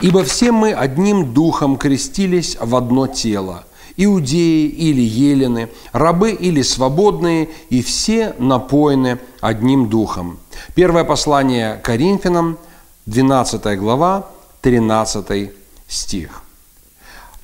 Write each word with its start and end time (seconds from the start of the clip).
Ибо 0.00 0.24
все 0.24 0.52
мы 0.52 0.72
одним 0.72 1.32
духом 1.32 1.76
крестились 1.78 2.56
в 2.60 2.76
одно 2.76 3.06
тело, 3.06 3.64
иудеи 3.96 4.66
или 4.66 5.00
елены, 5.00 5.70
рабы 5.92 6.32
или 6.32 6.62
свободные, 6.62 7.48
и 7.70 7.82
все 7.82 8.34
напоены 8.38 9.18
одним 9.40 9.88
духом. 9.88 10.38
Первое 10.74 11.04
послание 11.04 11.80
Коринфянам, 11.82 12.58
12 13.06 13.78
глава, 13.78 14.28
13 14.60 15.50
стих. 15.88 16.42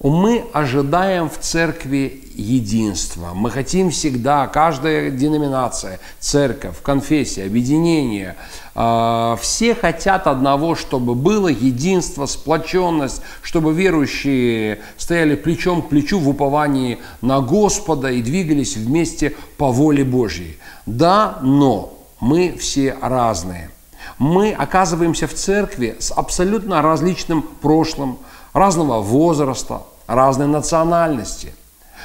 Мы 0.02 0.44
ожидаем 0.52 1.30
в 1.30 1.38
церкви 1.38 2.21
единства. 2.34 3.30
Мы 3.34 3.50
хотим 3.50 3.90
всегда, 3.90 4.46
каждая 4.46 5.10
деноминация, 5.10 6.00
церковь, 6.18 6.82
конфессия, 6.82 7.44
объединение, 7.44 8.36
э, 8.74 9.36
все 9.40 9.74
хотят 9.74 10.26
одного, 10.26 10.74
чтобы 10.74 11.14
было 11.14 11.48
единство, 11.48 12.26
сплоченность, 12.26 13.22
чтобы 13.42 13.72
верующие 13.72 14.80
стояли 14.96 15.34
плечом 15.34 15.82
к 15.82 15.88
плечу 15.88 16.18
в 16.18 16.28
уповании 16.28 16.98
на 17.20 17.40
Господа 17.40 18.10
и 18.10 18.22
двигались 18.22 18.76
вместе 18.76 19.34
по 19.56 19.70
воле 19.70 20.04
Божьей. 20.04 20.58
Да, 20.86 21.38
но 21.42 21.98
мы 22.20 22.56
все 22.58 22.96
разные. 23.00 23.70
Мы 24.18 24.52
оказываемся 24.52 25.26
в 25.26 25.34
церкви 25.34 25.96
с 25.98 26.12
абсолютно 26.12 26.82
различным 26.82 27.42
прошлым, 27.42 28.18
разного 28.52 29.00
возраста, 29.00 29.82
разной 30.06 30.46
национальности. 30.46 31.54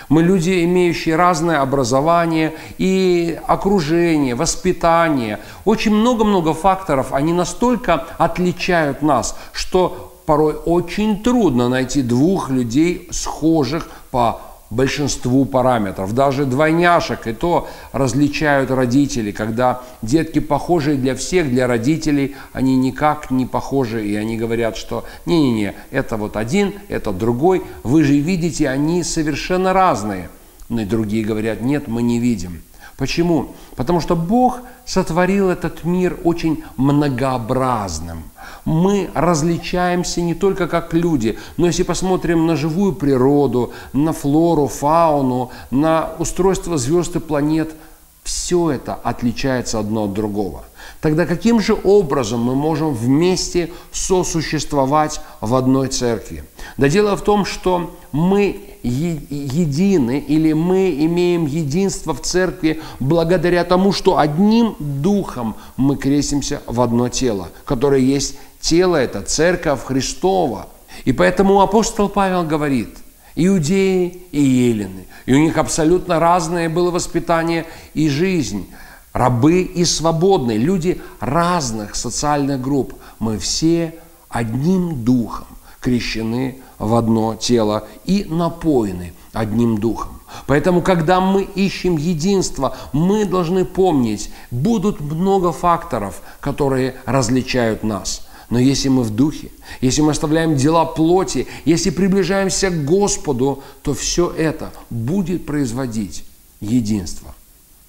Мы 0.09 0.23
люди, 0.23 0.64
имеющие 0.64 1.16
разное 1.16 1.62
образование 1.62 2.56
и 2.78 3.40
окружение, 3.48 4.36
воспитание. 4.36 5.39
Очень 5.66 5.94
много-много 5.94 6.54
факторов, 6.54 7.14
они 7.14 7.34
настолько 7.34 8.06
отличают 8.17 9.02
нас, 9.02 9.38
что 9.52 10.22
порой 10.26 10.56
очень 10.66 11.23
трудно 11.23 11.70
найти 11.70 12.02
двух 12.02 12.50
людей, 12.50 13.08
схожих 13.12 13.89
по 14.12 14.42
большинству 14.70 15.46
параметров. 15.46 16.14
Даже 16.14 16.46
двойняшек 16.46 17.28
и 17.28 17.34
то 17.34 17.68
различают 17.92 18.72
родители, 18.72 19.32
когда 19.32 19.82
детки 20.02 20.40
похожие 20.40 20.98
для 20.98 21.16
всех, 21.16 21.50
для 21.50 21.68
родителей, 21.68 22.36
они 22.54 22.76
никак 22.76 23.32
не 23.32 23.45
похожи, 23.45 24.06
и 24.06 24.16
они 24.16 24.38
говорят, 24.38 24.76
что 24.78 25.06
не-не-не, 25.26 25.73
это 25.92 26.18
вот 26.18 26.36
один, 26.36 26.73
это 26.90 27.12
другой, 27.12 27.64
вы 27.84 28.04
же 28.04 28.18
видите, 28.18 28.70
они 28.70 29.04
совершенно 29.04 29.73
разные. 29.73 30.30
Но 30.70 30.82
и 30.82 30.86
другие 30.86 31.23
говорят, 31.23 31.62
нет, 31.62 31.88
мы 31.88 32.02
не 32.02 32.20
видим. 32.20 32.62
Почему? 32.98 33.56
Потому 33.76 34.02
что 34.02 34.16
Бог 34.16 34.62
сотворил 34.86 35.50
этот 35.50 35.84
мир 35.84 36.17
очень 36.23 36.64
многообразным. 36.78 38.23
Мы 38.66 39.12
различаемся 39.14 40.22
не 40.22 40.34
только 40.34 40.67
как 40.67 40.94
люди, 40.94 41.38
но 41.58 41.67
если 41.67 41.84
посмотрим 41.84 42.48
на 42.48 42.56
живую 42.56 42.94
природу, 42.94 43.72
на 43.94 44.14
флору, 44.14 44.67
фауну, 44.67 45.52
на 45.70 46.12
устройство 46.17 46.78
звезд 46.78 47.16
и 47.16 47.20
планет, 47.20 47.76
все 48.23 48.72
это 48.72 48.95
отличается 48.95 49.80
одно 49.80 50.05
от 50.05 50.14
другого. 50.14 50.66
Тогда 50.99 51.26
каким 51.26 51.61
же 51.61 51.77
образом 51.83 52.42
мы 52.42 52.55
можем 52.55 52.93
вместе 52.93 53.72
сосуществовать 53.92 55.22
в 55.39 55.54
одной 55.54 55.89
церкви? 55.89 56.43
Да 56.77 56.89
дело 56.89 57.16
в 57.16 57.22
том, 57.22 57.45
что 57.45 57.95
мы 58.11 58.77
едины 58.87 60.20
или 60.20 60.53
мы 60.53 60.92
имеем 61.05 61.45
единство 61.45 62.14
в 62.14 62.21
церкви 62.21 62.81
благодаря 62.99 63.64
тому, 63.64 63.92
что 63.92 64.17
одним 64.17 64.75
духом 64.80 65.55
мы 65.75 65.98
крестимся 65.98 66.61
в 66.65 66.81
одно 66.81 67.09
тело, 67.09 67.49
которое 67.65 68.02
есть 68.02 68.36
тело, 68.59 68.95
это 68.95 69.21
церковь 69.21 69.83
Христова. 69.83 70.67
И 71.05 71.14
поэтому 71.14 71.61
апостол 71.61 72.09
Павел 72.09 72.43
говорит, 72.43 72.98
иудеи 73.36 74.23
и 74.31 74.42
елены, 74.42 75.05
и 75.25 75.33
у 75.33 75.37
них 75.37 75.58
абсолютно 75.58 76.19
разное 76.19 76.69
было 76.69 76.92
воспитание 76.92 77.65
и 77.93 78.09
жизнь– 78.09 78.67
рабы 79.17 79.61
и 79.61 79.83
свободные, 79.83 80.59
люди 80.59 81.02
разных 81.19 81.95
социальных 81.95 82.61
групп. 82.61 82.93
Мы 83.19 83.39
все 83.39 83.95
одним 84.30 85.04
духом 85.04 85.48
крещены 85.81 86.59
в 86.80 86.95
одно 86.95 87.36
тело 87.36 87.88
и 88.05 88.26
напоены 88.30 89.14
одним 89.33 89.77
духом. 89.77 90.20
Поэтому, 90.45 90.82
когда 90.82 91.20
мы 91.21 91.43
ищем 91.43 91.98
единство, 91.98 92.76
мы 92.93 93.26
должны 93.26 93.65
помнить, 93.65 94.30
будут 94.52 94.99
много 94.99 95.52
факторов, 95.52 96.21
которые 96.39 96.95
различают 97.05 97.83
нас. 97.83 98.27
Но 98.49 98.60
если 98.60 98.87
мы 98.87 99.04
в 99.04 99.10
духе, 99.10 99.52
если 99.82 100.02
мы 100.02 100.11
оставляем 100.11 100.55
дела 100.55 100.86
плоти, 100.86 101.48
если 101.66 101.89
приближаемся 101.89 102.70
к 102.70 102.86
Господу, 102.86 103.61
то 103.82 103.93
все 103.93 104.32
это 104.32 104.71
будет 104.89 105.45
производить 105.45 106.23
единство. 106.61 107.36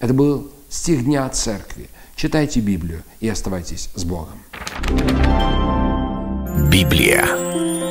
Это 0.00 0.14
был 0.14 0.50
стих 0.68 1.04
дня 1.04 1.28
церкви. 1.28 1.88
Читайте 2.16 2.58
Библию 2.60 3.02
и 3.20 3.28
оставайтесь 3.28 3.90
с 3.94 4.04
Богом. 4.04 4.38
Библия. 6.68 7.67